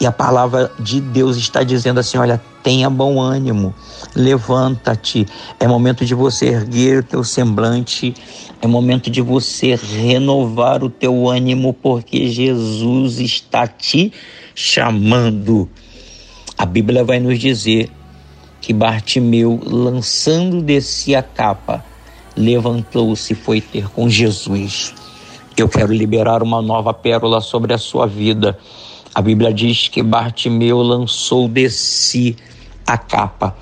E 0.00 0.06
a 0.06 0.12
palavra 0.12 0.72
de 0.80 0.98
Deus 0.98 1.36
está 1.36 1.62
dizendo 1.62 2.00
assim: 2.00 2.16
olha, 2.16 2.40
tenha 2.62 2.88
bom 2.88 3.20
ânimo, 3.20 3.74
levanta-te. 4.16 5.26
É 5.60 5.68
momento 5.68 6.06
de 6.06 6.14
você 6.14 6.46
erguer 6.46 7.00
o 7.00 7.02
teu 7.02 7.22
semblante, 7.22 8.14
é 8.62 8.66
momento 8.66 9.10
de 9.10 9.20
você 9.20 9.74
renovar 9.74 10.82
o 10.82 10.88
teu 10.88 11.28
ânimo, 11.28 11.74
porque 11.74 12.28
Jesus 12.28 13.20
está 13.20 13.66
te 13.66 14.10
chamando. 14.54 15.68
A 16.56 16.64
Bíblia 16.64 17.02
vai 17.04 17.18
nos 17.18 17.38
dizer 17.38 17.90
que 18.60 18.72
Bartimeu, 18.72 19.60
lançando 19.64 20.62
de 20.62 20.80
si 20.80 21.14
a 21.14 21.22
capa, 21.22 21.84
levantou-se 22.36 23.32
e 23.32 23.36
foi 23.36 23.60
ter 23.60 23.88
com 23.88 24.08
Jesus. 24.08 24.94
Eu 25.56 25.68
quero 25.68 25.92
liberar 25.92 26.42
uma 26.42 26.62
nova 26.62 26.92
pérola 26.94 27.40
sobre 27.40 27.74
a 27.74 27.78
sua 27.78 28.06
vida. 28.06 28.58
A 29.14 29.20
Bíblia 29.20 29.52
diz 29.52 29.88
que 29.88 30.02
Bartimeu 30.02 30.80
lançou 30.82 31.48
de 31.48 31.68
si 31.70 32.36
a 32.86 32.96
capa 32.96 33.56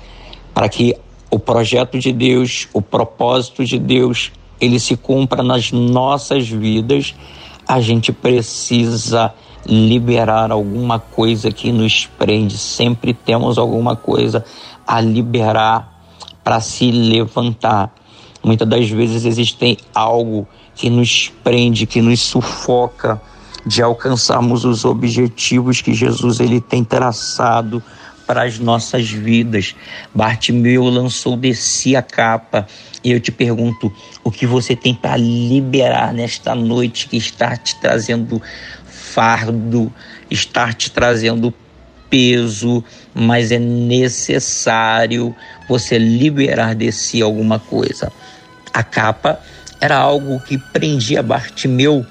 para 0.53 0.69
que 0.69 0.95
o 1.29 1.39
projeto 1.39 1.97
de 1.97 2.13
Deus, 2.13 2.67
o 2.73 2.81
propósito 2.81 3.65
de 3.65 3.79
Deus, 3.79 4.31
ele 4.61 4.79
se 4.79 4.95
cumpra 4.95 5.43
nas 5.43 5.71
nossas 5.71 6.47
vidas. 6.47 7.15
A 7.67 7.81
gente 7.81 8.11
precisa 8.11 9.33
liberar 9.65 10.51
alguma 10.51 10.99
coisa 10.99 11.51
que 11.51 11.71
nos 11.71 12.05
prende. 12.05 12.57
Sempre 12.57 13.13
temos 13.13 13.57
alguma 13.57 13.95
coisa 13.95 14.43
a 14.85 14.99
liberar 14.99 16.03
para 16.43 16.59
se 16.59 16.91
levantar. 16.91 17.93
Muitas 18.43 18.67
das 18.67 18.89
vezes 18.89 19.25
existe 19.25 19.77
algo 19.93 20.47
que 20.75 20.89
nos 20.89 21.31
prende, 21.43 21.85
que 21.85 22.01
nos 22.01 22.21
sufoca 22.21 23.21
de 23.65 23.81
alcançarmos 23.81 24.65
os 24.65 24.83
objetivos 24.83 25.81
que 25.81 25.93
Jesus 25.93 26.39
ele 26.39 26.59
tem 26.59 26.83
traçado 26.83 27.81
para 28.27 28.43
as 28.43 28.59
nossas 28.59 29.09
vidas. 29.09 29.75
Bartimeu 30.13 30.83
lançou 30.85 31.37
de 31.37 31.53
si 31.53 31.95
a 31.95 32.01
capa. 32.01 32.67
E 33.03 33.11
eu 33.11 33.19
te 33.19 33.31
pergunto, 33.31 33.91
o 34.23 34.31
que 34.31 34.45
você 34.45 34.75
tem 34.75 34.93
para 34.93 35.17
liberar 35.17 36.13
nesta 36.13 36.55
noite 36.55 37.07
que 37.07 37.17
está 37.17 37.55
te 37.57 37.79
trazendo 37.79 38.41
fardo, 39.13 39.93
está 40.29 40.73
te 40.73 40.89
trazendo 40.89 41.53
peso, 42.09 42.83
mas 43.13 43.51
é 43.51 43.59
necessário 43.59 45.35
você 45.67 45.97
liberar 45.97 46.75
de 46.75 46.91
si 46.91 47.21
alguma 47.21 47.59
coisa. 47.59 48.11
A 48.73 48.83
capa 48.83 49.39
era 49.79 49.97
algo 49.97 50.39
que 50.39 50.57
prendia 50.57 51.21
Bartimeu 51.21 52.05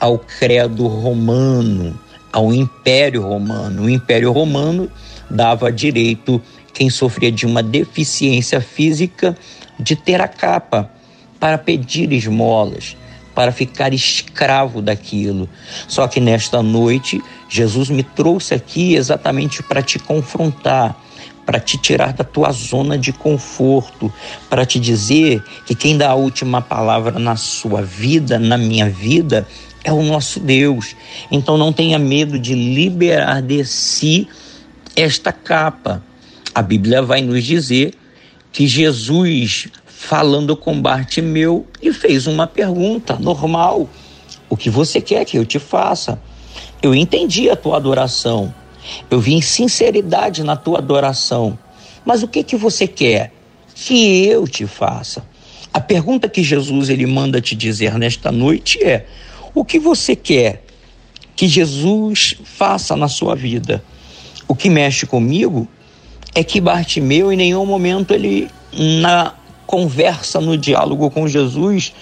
ao 0.00 0.18
credo 0.18 0.86
romano, 0.86 1.98
ao 2.32 2.52
Império 2.52 3.22
Romano. 3.22 3.84
O 3.84 3.90
Império 3.90 4.32
Romano 4.32 4.90
dava 5.30 5.70
direito 5.70 6.42
quem 6.72 6.90
sofria 6.90 7.30
de 7.30 7.46
uma 7.46 7.62
deficiência 7.62 8.60
física 8.60 9.36
de 9.78 9.94
ter 9.94 10.20
a 10.20 10.28
capa 10.28 10.90
para 11.38 11.58
pedir 11.58 12.12
esmolas, 12.12 12.96
para 13.34 13.52
ficar 13.52 13.92
escravo 13.92 14.80
daquilo. 14.80 15.48
Só 15.88 16.06
que 16.06 16.20
nesta 16.20 16.62
noite, 16.62 17.22
Jesus 17.48 17.90
me 17.90 18.02
trouxe 18.02 18.54
aqui 18.54 18.94
exatamente 18.94 19.62
para 19.62 19.82
te 19.82 19.98
confrontar, 19.98 20.96
para 21.44 21.60
te 21.60 21.76
tirar 21.76 22.12
da 22.12 22.24
tua 22.24 22.52
zona 22.52 22.96
de 22.96 23.12
conforto, 23.12 24.12
para 24.48 24.64
te 24.64 24.78
dizer 24.78 25.42
que 25.66 25.74
quem 25.74 25.98
dá 25.98 26.10
a 26.10 26.14
última 26.14 26.62
palavra 26.62 27.18
na 27.18 27.36
sua 27.36 27.82
vida, 27.82 28.38
na 28.38 28.56
minha 28.56 28.88
vida, 28.88 29.46
é 29.82 29.92
o 29.92 30.02
nosso 30.02 30.40
Deus. 30.40 30.96
Então 31.30 31.58
não 31.58 31.72
tenha 31.72 31.98
medo 31.98 32.38
de 32.38 32.54
liberar 32.54 33.42
de 33.42 33.64
si 33.64 34.26
esta 34.96 35.32
capa. 35.32 36.02
A 36.54 36.62
Bíblia 36.62 37.02
vai 37.02 37.20
nos 37.20 37.44
dizer 37.44 37.94
que 38.50 38.66
Jesus, 38.66 39.68
falando 40.04 40.54
com 40.54 40.80
Bartimeu, 40.80 41.66
lhe 41.82 41.92
fez 41.92 42.26
uma 42.26 42.46
pergunta 42.46 43.18
normal: 43.18 43.88
O 44.48 44.56
que 44.56 44.68
você 44.68 45.00
quer 45.00 45.24
que 45.24 45.38
eu 45.38 45.46
te 45.46 45.58
faça? 45.58 46.20
Eu 46.82 46.94
entendi 46.94 47.48
a 47.48 47.56
tua 47.56 47.76
adoração. 47.76 48.54
Eu 49.10 49.18
vi 49.18 49.40
sinceridade 49.40 50.44
na 50.44 50.56
tua 50.56 50.78
adoração. 50.78 51.58
Mas 52.04 52.22
o 52.22 52.28
que 52.28 52.42
que 52.42 52.54
você 52.54 52.86
quer 52.86 53.32
que 53.74 54.26
eu 54.26 54.46
te 54.46 54.66
faça? 54.66 55.24
A 55.72 55.80
pergunta 55.80 56.28
que 56.28 56.42
Jesus 56.42 56.90
ele 56.90 57.06
manda 57.06 57.40
te 57.40 57.56
dizer 57.56 57.98
nesta 57.98 58.30
noite 58.30 58.82
é: 58.84 59.06
o 59.54 59.64
que 59.64 59.78
você 59.78 60.14
quer 60.14 60.64
que 61.34 61.48
Jesus 61.48 62.36
faça 62.44 62.94
na 62.94 63.08
sua 63.08 63.34
vida? 63.34 63.82
O 64.46 64.54
que 64.54 64.68
mexe 64.68 65.06
comigo 65.06 65.66
é 66.34 66.44
que 66.44 66.60
Bartimeu 66.60 67.32
em 67.32 67.36
nenhum 67.36 67.64
momento 67.64 68.12
ele 68.12 68.50
na 68.70 69.34
conversa, 69.74 70.40
no 70.40 70.56
diálogo 70.56 71.10
com 71.10 71.26
Jesus, 71.26 71.92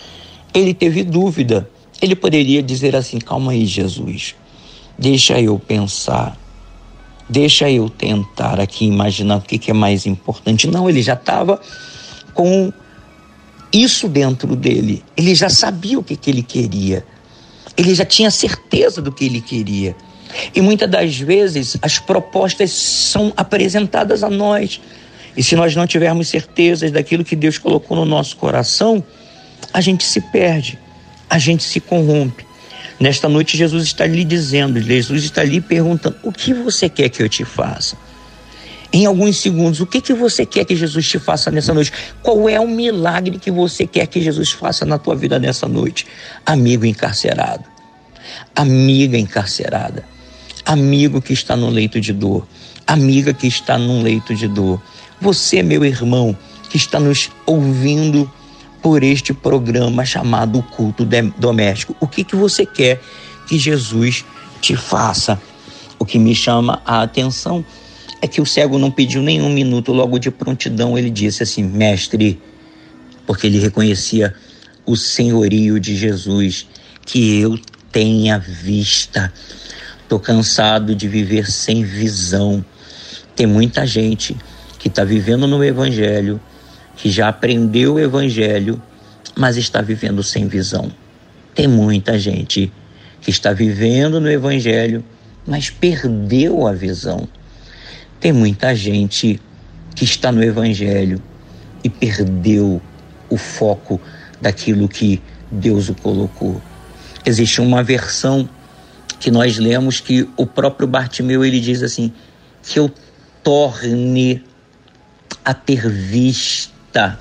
ele 0.53 0.75
teve 0.75 1.03
dúvida. 1.03 1.67
Ele 2.03 2.15
poderia 2.15 2.63
dizer 2.63 2.95
assim: 2.95 3.19
"Calma 3.19 3.53
aí, 3.53 3.65
Jesus. 3.65 4.35
Deixa 4.99 5.41
eu 5.41 5.59
pensar. 5.59 6.37
Deixa 7.31 7.71
eu 7.71 7.89
tentar 7.89 8.61
aqui 8.61 8.85
imaginar 8.85 9.37
o 9.37 9.41
que, 9.41 9.57
que 9.57 9.71
é 9.71 9.75
mais 9.75 10.05
importante". 10.05 10.67
Não, 10.67 10.87
ele 10.87 11.01
já 11.01 11.15
estava 11.15 11.59
com 12.35 12.71
isso 13.73 14.07
dentro 14.07 14.55
dele. 14.55 15.03
Ele 15.17 15.35
já 15.35 15.49
sabia 15.49 15.99
o 15.99 16.05
que, 16.05 16.15
que 16.15 16.29
ele 16.29 16.43
queria. 16.43 17.07
Ele 17.75 17.95
já 17.95 18.05
tinha 18.05 18.31
certeza 18.31 19.01
do 19.01 19.11
que 19.11 19.25
ele 19.25 19.41
queria. 19.41 19.97
E 20.55 20.61
muitas 20.61 20.91
das 20.91 21.17
vezes 21.17 21.79
as 21.81 21.99
propostas 21.99 22.71
são 22.71 23.33
apresentadas 23.35 24.23
a 24.23 24.29
nós. 24.29 24.79
E 25.37 25.43
se 25.43 25.57
nós 25.57 25.75
não 25.75 25.87
tivermos 25.87 26.29
certezas 26.29 26.91
daquilo 26.91 27.25
que 27.25 27.35
Deus 27.35 27.59
colocou 27.59 27.97
no 27.97 28.05
nosso 28.05 28.37
coração, 28.37 29.03
a 29.73 29.81
gente 29.81 30.05
se 30.05 30.21
perde, 30.21 30.79
a 31.29 31.39
gente 31.39 31.63
se 31.63 31.81
corrompe. 31.81 32.45
Nesta 33.01 33.29
noite, 33.29 33.57
Jesus 33.57 33.85
está 33.85 34.07
lhe 34.07 34.25
dizendo, 34.25 34.81
Jesus 34.81 35.25
está 35.25 35.43
lhe 35.43 35.61
perguntando: 35.61 36.17
o 36.23 36.31
que 36.31 36.53
você 36.53 36.89
quer 36.89 37.09
que 37.09 37.23
eu 37.23 37.29
te 37.29 37.45
faça? 37.45 37.97
Em 38.93 39.07
alguns 39.07 39.41
segundos, 39.41 39.81
o 39.81 39.87
que, 39.87 40.03
que 40.03 40.13
você 40.13 40.45
quer 40.45 40.67
que 40.67 40.77
Jesus 40.77 41.09
te 41.09 41.19
faça 41.19 41.51
nessa 41.51 41.73
noite? 41.73 41.91
Qual 42.23 42.47
é 42.47 42.61
o 42.61 42.69
milagre 42.69 43.39
que 43.39 43.51
você 43.51 43.87
quer 43.87 44.07
que 44.07 44.21
Jesus 44.21 44.53
faça 44.53 44.85
na 44.85 44.99
tua 44.99 45.17
vida 45.17 45.39
nessa 45.39 45.67
noite? 45.67 46.07
Amigo 46.45 46.85
encarcerado, 46.85 47.65
amiga 48.55 49.17
encarcerada, 49.17 50.05
amigo 50.63 51.23
que 51.23 51.33
está 51.33 51.57
no 51.57 51.71
leito 51.71 51.99
de 51.99 52.13
dor, 52.13 52.47
amiga 52.87 53.33
que 53.33 53.47
está 53.47 53.79
num 53.79 54.03
leito 54.03 54.35
de 54.35 54.47
dor. 54.47 54.81
Você, 55.23 55.63
meu 55.63 55.85
irmão, 55.85 56.37
que 56.69 56.77
está 56.77 56.99
nos 56.99 57.31
ouvindo 57.47 58.29
por 58.83 59.05
este 59.05 59.33
programa 59.33 60.05
chamado 60.05 60.61
Culto 60.65 61.07
Doméstico, 61.39 61.95
o 62.01 62.09
que, 62.09 62.25
que 62.25 62.35
você 62.35 62.67
quer 62.67 63.01
que 63.47 63.57
Jesus 63.57 64.25
te 64.61 64.75
faça? 64.75 65.41
O 65.97 66.05
que 66.05 66.19
me 66.19 66.35
chama 66.35 66.83
a 66.85 67.03
atenção 67.03 67.65
é 68.21 68.27
que 68.27 68.41
o 68.41 68.45
cego 68.45 68.81
não 68.81 68.91
pediu 68.91 69.23
nenhum 69.23 69.49
minuto, 69.49 69.93
logo 69.93 70.19
de 70.19 70.29
prontidão 70.29 70.99
ele 70.99 71.09
disse 71.09 71.45
assim: 71.45 71.63
Mestre, 71.63 72.43
porque 73.25 73.47
ele 73.47 73.61
reconhecia 73.61 74.35
o 74.85 74.97
senhorio 74.97 75.79
de 75.79 75.95
Jesus, 75.95 76.67
que 77.07 77.39
eu 77.39 77.57
tenha 77.93 78.41
vista. 78.41 79.33
Estou 80.03 80.19
cansado 80.19 80.97
de 80.97 81.07
viver 81.07 81.49
sem 81.49 81.85
visão. 81.85 82.65
Tem 83.37 83.47
muita 83.47 83.87
gente 83.87 84.37
que 84.83 84.89
está 84.89 85.05
vivendo 85.05 85.47
no 85.47 85.63
Evangelho, 85.63 86.41
que 86.97 87.09
já 87.09 87.29
aprendeu 87.29 87.95
o 87.95 88.01
Evangelho, 88.01 88.83
mas 89.37 89.57
está 89.57 89.81
vivendo 89.81 90.25
sem 90.25 90.49
visão. 90.49 90.91
Tem 91.55 91.69
muita 91.69 92.19
gente 92.19 92.73
que 93.21 93.31
está 93.31 93.53
vivendo 93.53 94.21
no 94.21 94.29
Evangelho, 94.29 95.05
mas 95.47 95.71
perdeu 95.71 96.67
a 96.67 96.73
visão. 96.73 97.29
Tem 98.19 98.33
muita 98.33 98.75
gente 98.75 99.41
que 99.95 100.03
está 100.03 100.33
no 100.33 100.43
Evangelho 100.43 101.23
e 101.85 101.89
perdeu 101.89 102.83
o 103.31 103.37
foco 103.37 104.01
daquilo 104.41 104.89
que 104.89 105.23
Deus 105.49 105.91
o 105.91 105.95
colocou. 105.95 106.61
Existe 107.25 107.61
uma 107.61 107.85
versão 107.85 108.49
que 109.21 109.31
nós 109.31 109.59
lemos 109.59 110.01
que 110.01 110.29
o 110.37 110.45
próprio 110.45 110.89
Bartimeu 110.89 111.45
ele 111.45 111.61
diz 111.61 111.85
assim: 111.85 112.13
que 112.65 112.81
eu 112.81 112.91
torne 113.45 114.43
a 115.45 115.55
ter 115.55 115.89
vista. 115.89 117.19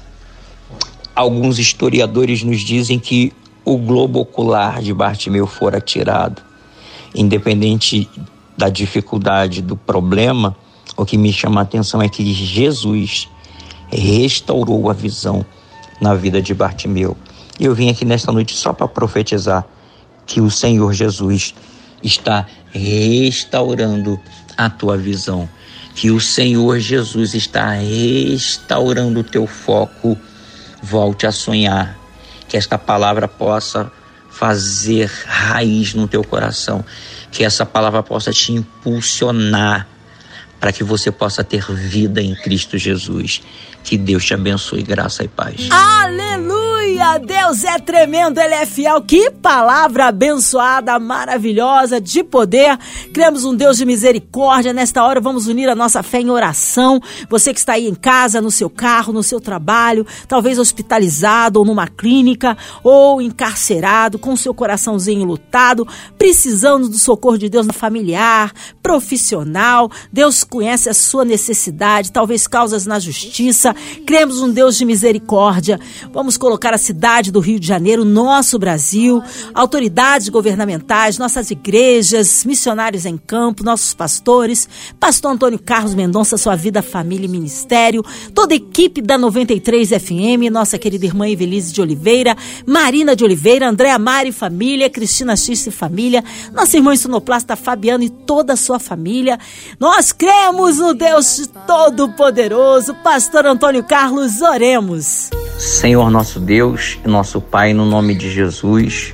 Alguns 1.15 1.59
historiadores 1.59 2.43
nos 2.43 2.61
dizem 2.61 2.99
que 2.99 3.33
o 3.63 3.77
globo 3.77 4.19
ocular 4.19 4.81
de 4.81 4.93
Bartimeu 4.93 5.45
fora 5.45 5.79
tirado. 5.79 6.41
Independente 7.13 8.09
da 8.57 8.69
dificuldade 8.69 9.61
do 9.61 9.75
problema, 9.75 10.55
o 10.95 11.05
que 11.05 11.17
me 11.17 11.31
chama 11.31 11.61
a 11.61 11.63
atenção 11.63 12.01
é 12.01 12.07
que 12.07 12.33
Jesus 12.33 13.27
restaurou 13.89 14.89
a 14.89 14.93
visão 14.93 15.45
na 15.99 16.15
vida 16.15 16.41
de 16.41 16.53
Bartimeu. 16.53 17.15
Eu 17.59 17.75
vim 17.75 17.89
aqui 17.89 18.05
nesta 18.05 18.31
noite 18.31 18.55
só 18.55 18.73
para 18.73 18.87
profetizar 18.87 19.65
que 20.25 20.39
o 20.39 20.49
Senhor 20.49 20.93
Jesus 20.93 21.53
está 22.01 22.47
restaurando 22.71 24.19
a 24.57 24.69
tua 24.69 24.97
visão, 24.97 25.47
que 25.95 26.11
o 26.11 26.19
Senhor 26.19 26.79
Jesus 26.79 27.33
está 27.33 27.71
restaurando 27.71 29.19
o 29.19 29.23
teu 29.23 29.45
foco. 29.45 30.17
Volte 30.81 31.27
a 31.27 31.31
sonhar, 31.31 31.97
que 32.47 32.57
esta 32.57 32.77
palavra 32.77 33.27
possa 33.27 33.91
fazer 34.31 35.11
raiz 35.25 35.93
no 35.93 36.07
teu 36.07 36.23
coração, 36.23 36.83
que 37.31 37.43
essa 37.43 37.65
palavra 37.65 38.01
possa 38.01 38.31
te 38.31 38.51
impulsionar 38.51 39.87
para 40.59 40.71
que 40.71 40.83
você 40.83 41.11
possa 41.11 41.43
ter 41.43 41.63
vida 41.71 42.21
em 42.21 42.33
Cristo 42.35 42.77
Jesus. 42.77 43.41
Que 43.83 43.97
Deus 43.97 44.25
te 44.25 44.33
abençoe, 44.33 44.83
graça 44.83 45.23
e 45.23 45.27
paz. 45.27 45.69
Aleluia! 45.71 46.70
Deus 47.25 47.63
é 47.63 47.79
tremendo, 47.79 48.39
Ele 48.39 48.53
é 48.53 48.65
fiel. 48.65 49.01
Que 49.01 49.31
palavra 49.31 50.07
abençoada, 50.07 50.99
maravilhosa, 50.99 51.99
de 51.99 52.23
poder. 52.23 52.77
Cremos 53.11 53.43
um 53.43 53.55
Deus 53.55 53.77
de 53.77 53.85
misericórdia. 53.85 54.71
Nesta 54.71 55.03
hora 55.03 55.19
vamos 55.19 55.47
unir 55.47 55.67
a 55.67 55.75
nossa 55.75 56.03
fé 56.03 56.21
em 56.21 56.29
oração. 56.29 57.01
Você 57.27 57.53
que 57.53 57.59
está 57.59 57.73
aí 57.73 57.87
em 57.87 57.95
casa, 57.95 58.39
no 58.39 58.51
seu 58.51 58.69
carro, 58.69 59.11
no 59.11 59.23
seu 59.23 59.41
trabalho, 59.41 60.05
talvez 60.27 60.59
hospitalizado 60.59 61.59
ou 61.59 61.65
numa 61.65 61.87
clínica, 61.87 62.55
ou 62.83 63.19
encarcerado, 63.19 64.19
com 64.19 64.35
seu 64.35 64.53
coraçãozinho 64.53 65.25
lutado, 65.25 65.87
precisando 66.19 66.87
do 66.87 66.99
socorro 66.99 67.37
de 67.37 67.49
Deus 67.49 67.65
no 67.65 67.73
familiar, 67.73 68.53
profissional. 68.81 69.89
Deus 70.13 70.43
conhece 70.43 70.87
a 70.87 70.93
sua 70.93 71.25
necessidade, 71.25 72.11
talvez 72.11 72.45
causas 72.45 72.85
na 72.85 72.99
justiça. 72.99 73.75
Cremos 74.05 74.39
um 74.39 74.51
Deus 74.51 74.77
de 74.77 74.85
misericórdia. 74.85 75.79
Vamos 76.13 76.37
colocar 76.37 76.75
a 76.75 76.77
cidade 76.91 77.31
do 77.31 77.39
Rio 77.39 77.57
de 77.57 77.65
Janeiro, 77.65 78.03
nosso 78.03 78.59
Brasil, 78.59 79.23
autoridades 79.53 80.27
governamentais, 80.27 81.17
nossas 81.17 81.49
igrejas, 81.49 82.43
missionários 82.43 83.05
em 83.05 83.17
campo, 83.17 83.63
nossos 83.63 83.93
pastores, 83.93 84.67
pastor 84.99 85.31
Antônio 85.31 85.57
Carlos 85.57 85.95
Mendonça, 85.95 86.37
sua 86.37 86.55
vida, 86.55 86.81
família 86.81 87.25
e 87.25 87.29
ministério, 87.29 88.03
toda 88.35 88.53
a 88.53 88.57
equipe 88.57 89.01
da 89.01 89.17
93 89.17 89.89
FM, 89.89 90.51
nossa 90.51 90.77
querida 90.77 91.05
irmã 91.05 91.29
Evelise 91.29 91.71
de 91.71 91.81
Oliveira, 91.81 92.35
Marina 92.67 93.15
de 93.15 93.23
Oliveira, 93.23 93.69
Andréa 93.69 93.97
Mari 93.97 94.33
família, 94.33 94.89
Cristina 94.89 95.37
X 95.37 95.67
e 95.67 95.71
família, 95.71 96.21
nossa 96.53 96.75
irmã 96.75 96.93
sonoplasta 96.97 97.55
Fabiana 97.55 98.03
e 98.03 98.09
toda 98.09 98.53
a 98.53 98.57
sua 98.57 98.79
família. 98.79 99.39
Nós 99.79 100.11
cremos 100.11 100.77
no 100.77 100.93
Deus 100.93 101.49
Todo-Poderoso, 101.65 102.93
pastor 102.95 103.45
Antônio 103.45 103.83
Carlos, 103.83 104.41
oremos. 104.41 105.29
Senhor 105.61 106.09
nosso 106.09 106.39
Deus 106.39 106.97
e 107.05 107.07
nosso 107.07 107.39
Pai, 107.39 107.71
no 107.71 107.85
nome 107.85 108.15
de 108.15 108.31
Jesus, 108.31 109.13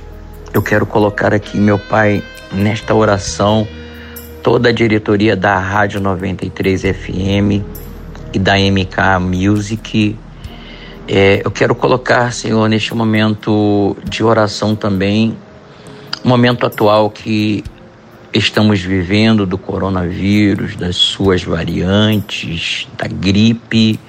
eu 0.54 0.62
quero 0.62 0.86
colocar 0.86 1.34
aqui, 1.34 1.58
meu 1.58 1.78
Pai, 1.78 2.24
nesta 2.50 2.94
oração, 2.94 3.68
toda 4.42 4.70
a 4.70 4.72
diretoria 4.72 5.36
da 5.36 5.58
Rádio 5.58 6.00
93 6.00 6.80
FM 6.80 7.62
e 8.32 8.38
da 8.38 8.54
MK 8.54 9.20
Music. 9.20 10.16
É, 11.06 11.42
eu 11.44 11.50
quero 11.50 11.74
colocar, 11.74 12.32
Senhor, 12.32 12.66
neste 12.66 12.94
momento 12.94 13.94
de 14.08 14.24
oração 14.24 14.74
também, 14.74 15.36
momento 16.24 16.64
atual 16.64 17.10
que 17.10 17.62
estamos 18.32 18.80
vivendo 18.80 19.44
do 19.44 19.58
coronavírus, 19.58 20.76
das 20.76 20.96
suas 20.96 21.44
variantes, 21.44 22.88
da 22.96 23.06
gripe 23.06 24.00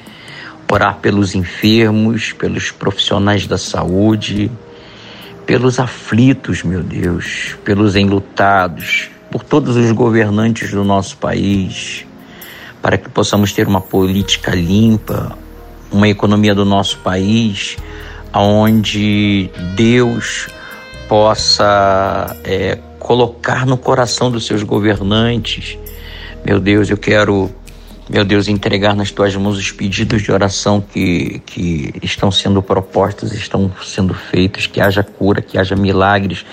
orar 0.71 0.97
pelos 0.97 1.34
enfermos, 1.34 2.32
pelos 2.34 2.71
profissionais 2.71 3.47
da 3.47 3.58
saúde, 3.58 4.51
pelos 5.45 5.79
aflitos, 5.79 6.62
meu 6.62 6.84
Deus, 6.84 7.55
pelos 7.65 7.95
enlutados, 7.95 9.10
por 9.32 9.43
todos 9.43 9.75
os 9.75 9.91
governantes 9.91 10.71
do 10.71 10.84
nosso 10.84 11.17
país, 11.17 12.05
para 12.82 12.97
que 12.97 13.10
possamos 13.10 13.51
ter 13.51 13.67
uma 13.67 13.82
política 13.82 14.51
limpa, 14.51 15.36
uma 15.91 16.08
economia 16.08 16.53
do 16.53 16.63
nosso 16.63 16.99
país, 16.99 17.75
onde 18.32 19.49
Deus 19.75 20.47
possa 21.08 22.36
é, 22.43 22.77
colocar 22.99 23.65
no 23.65 23.75
coração 23.75 24.29
dos 24.29 24.45
seus 24.45 24.62
governantes. 24.62 25.79
Meu 26.45 26.60
Deus, 26.60 26.91
eu 26.91 26.97
quero 26.97 27.49
meu 28.10 28.26
Deus, 28.26 28.48
entregar 28.48 28.95
nas 28.95 29.12
tuas 29.12 29.36
mãos 29.36 29.58
os 29.58 29.72
pedidos 29.72 30.24
de 30.24 30.32
oração 30.32 30.82
que, 30.82 31.41
que 31.45 31.93
estão 32.02 32.32
sendo 32.32 32.62
propostos, 32.62 33.34
estão 33.34 33.72
sendo 33.86 34.15
feitos, 34.15 34.65
que 34.65 34.82
haja 34.82 35.04
cura, 35.04 35.41
que 35.41 35.60
haja 35.60 35.76
milagres, 35.76 36.43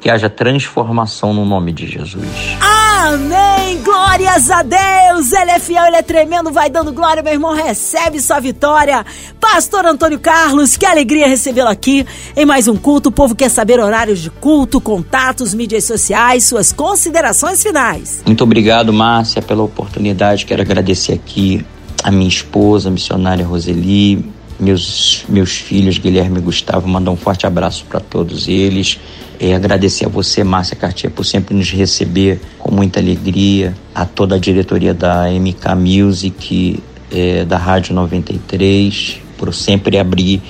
que 0.00 0.08
haja 0.08 0.30
transformação 0.30 1.34
no 1.34 1.44
nome 1.44 1.70
de 1.70 1.86
Jesus. 1.86 2.71
Amém! 3.02 3.82
Glórias 3.82 4.48
a 4.48 4.62
Deus! 4.62 5.32
Ele 5.32 5.50
é 5.50 5.58
fiel, 5.58 5.86
ele 5.86 5.96
é 5.96 6.02
tremendo, 6.02 6.52
vai 6.52 6.70
dando 6.70 6.92
glória, 6.92 7.20
meu 7.20 7.32
irmão, 7.32 7.52
recebe 7.52 8.20
sua 8.20 8.38
vitória. 8.38 9.04
Pastor 9.40 9.84
Antônio 9.84 10.20
Carlos, 10.20 10.76
que 10.76 10.86
alegria 10.86 11.26
recebê-lo 11.26 11.68
aqui 11.68 12.06
em 12.36 12.46
mais 12.46 12.68
um 12.68 12.76
culto. 12.76 13.08
O 13.08 13.12
povo 13.12 13.34
quer 13.34 13.48
saber 13.48 13.80
horários 13.80 14.20
de 14.20 14.30
culto, 14.30 14.80
contatos, 14.80 15.52
mídias 15.52 15.82
sociais, 15.82 16.44
suas 16.44 16.72
considerações 16.72 17.60
finais. 17.60 18.22
Muito 18.24 18.44
obrigado, 18.44 18.92
Márcia, 18.92 19.42
pela 19.42 19.64
oportunidade. 19.64 20.46
Quero 20.46 20.62
agradecer 20.62 21.14
aqui 21.14 21.66
a 22.04 22.10
minha 22.12 22.28
esposa, 22.28 22.88
a 22.88 22.92
missionária 22.92 23.44
Roseli, 23.44 24.24
meus, 24.60 25.24
meus 25.28 25.56
filhos, 25.56 25.98
Guilherme 25.98 26.38
e 26.38 26.40
Gustavo, 26.40 26.86
mandar 26.86 27.10
um 27.10 27.16
forte 27.16 27.48
abraço 27.48 27.84
para 27.88 27.98
todos 27.98 28.46
eles. 28.46 29.00
É, 29.44 29.56
agradecer 29.56 30.06
a 30.06 30.08
você, 30.08 30.44
Márcia 30.44 30.76
Cartier, 30.76 31.12
por 31.12 31.26
sempre 31.26 31.52
nos 31.52 31.68
receber 31.68 32.40
com 32.60 32.72
muita 32.72 33.00
alegria, 33.00 33.74
a 33.92 34.04
toda 34.04 34.36
a 34.36 34.38
diretoria 34.38 34.94
da 34.94 35.24
MK 35.32 35.74
Music, 35.74 36.80
é, 37.10 37.44
da 37.44 37.58
Rádio 37.58 37.92
93, 37.92 39.18
por 39.36 39.52
sempre 39.52 39.98
abrir 39.98 40.40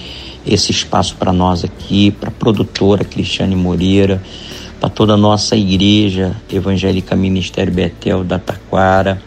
esse 0.47 0.73
espaço 0.73 1.17
para 1.17 1.33
nós 1.33 1.65
aqui, 1.65 2.11
para 2.11 2.29
a 2.29 2.33
produtora 2.33 3.03
Cristiane 3.03 3.57
Moreira, 3.57 4.23
para 4.79 4.91
toda 4.91 5.15
a 5.15 5.17
nossa 5.17 5.57
igreja 5.57 6.37
evangélica 6.53 7.17
Ministério 7.17 7.73
Betel 7.73 8.23
da 8.23 8.39
Taquara. 8.39 9.23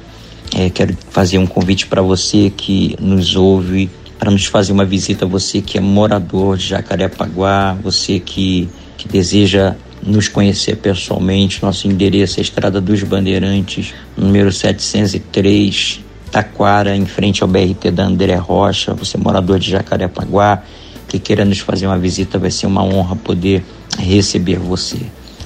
É, 0.55 0.69
quero 0.69 0.95
fazer 1.09 1.39
um 1.39 1.47
convite 1.47 1.87
para 1.87 2.03
você 2.03 2.53
que 2.55 2.95
nos 3.01 3.35
ouve, 3.35 3.89
para 4.19 4.29
nos 4.29 4.45
fazer 4.45 4.73
uma 4.73 4.85
visita, 4.85 5.25
você 5.25 5.59
que 5.59 5.75
é 5.75 5.81
morador 5.81 6.55
de 6.55 6.67
Jacarepaguá, 6.67 7.75
você 7.81 8.19
que 8.19 8.69
que 8.97 9.07
deseja 9.07 9.75
nos 10.03 10.27
conhecer 10.27 10.75
pessoalmente, 10.77 11.61
nosso 11.63 11.87
endereço 11.87 12.39
é 12.39 12.43
Estrada 12.43 12.79
dos 12.79 13.01
Bandeirantes, 13.03 13.93
número 14.15 14.51
703, 14.51 16.01
Taquara, 16.31 16.95
em 16.95 17.05
frente 17.05 17.41
ao 17.41 17.49
BRT 17.49 17.91
da 17.91 18.05
André 18.05 18.35
Rocha. 18.35 18.93
Você 18.93 19.17
é 19.17 19.19
morador 19.19 19.57
de 19.57 19.71
Jacarepaguá, 19.71 20.63
que 21.07 21.17
queira 21.17 21.45
nos 21.45 21.59
fazer 21.59 21.87
uma 21.87 21.97
visita, 21.97 22.37
vai 22.37 22.51
ser 22.51 22.67
uma 22.67 22.83
honra 22.83 23.15
poder 23.15 23.63
receber 23.97 24.59
você. 24.59 24.97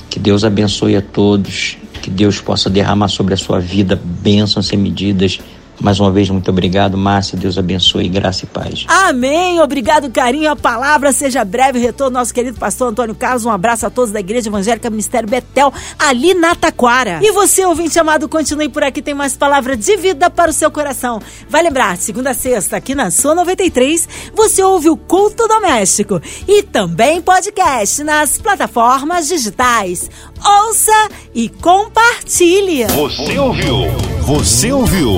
Que 0.10 0.20
Deus 0.20 0.44
abençoe 0.44 0.96
a 0.96 1.02
todos, 1.02 1.78
que 2.02 2.10
Deus 2.10 2.42
possa 2.42 2.70
derramar 2.70 3.08
sobre 3.08 3.34
a 3.34 3.38
sua 3.38 3.60
vida 3.60 4.00
bênçãos 4.04 4.68
sem 4.68 4.80
medidas 4.80 5.40
mais 5.82 6.00
uma 6.00 6.12
vez, 6.12 6.30
muito 6.30 6.50
obrigado, 6.50 6.98
Márcia. 6.98 7.38
Deus 7.38 7.58
abençoe, 7.58 8.10
graça 8.10 8.44
e 8.44 8.48
paz. 8.48 8.86
Amém. 8.88 9.60
Obrigado, 9.62 10.10
carinho. 10.12 10.52
A 10.52 10.56
palavra 10.56 11.12
seja 11.12 11.44
breve. 11.46 11.80
Retorno 11.80 12.18
nosso 12.18 12.34
querido 12.34 12.60
pastor 12.60 12.90
Antônio 12.90 13.16
Carlos. 13.16 13.46
Um 13.46 13.50
abraço 13.50 13.86
a 13.86 13.90
todos 13.90 14.12
da 14.12 14.20
Igreja 14.20 14.50
Evangélica 14.50 14.90
Ministério 14.90 15.30
Betel, 15.30 15.72
ali 15.98 16.34
na 16.34 16.54
Taquara. 16.56 17.20
E 17.22 17.32
você, 17.32 17.66
ouvinte 17.66 17.98
amado, 17.98 18.28
continue 18.28 18.68
por 18.68 18.84
aqui. 18.84 19.02
Tem 19.02 19.14
mais 19.14 19.38
palavra 19.38 19.78
de 19.78 19.96
vida 19.96 20.30
para 20.30 20.52
o 20.52 20.54
seu 20.54 20.70
coração. 20.70 21.22
Vai 21.50 21.64
lembrar, 21.64 21.98
segunda 21.98 22.32
a 22.32 22.34
sexta, 22.34 22.78
aqui 22.78 22.94
na 22.94 23.10
Sua 23.10 23.34
93, 23.34 24.08
você 24.36 24.62
ouve 24.64 24.90
o 24.90 24.98
Culto 24.98 25.48
Doméstico. 25.48 26.22
E 26.48 26.62
também 26.64 27.22
podcast 27.22 28.04
nas 28.04 28.38
plataformas 28.38 29.28
digitais. 29.28 30.10
Ouça 30.44 31.10
e 31.34 31.50
compartilhe. 31.50 32.86
Você 32.86 33.38
ouviu? 33.38 33.86
Você 34.22 34.72
ouviu? 34.72 35.18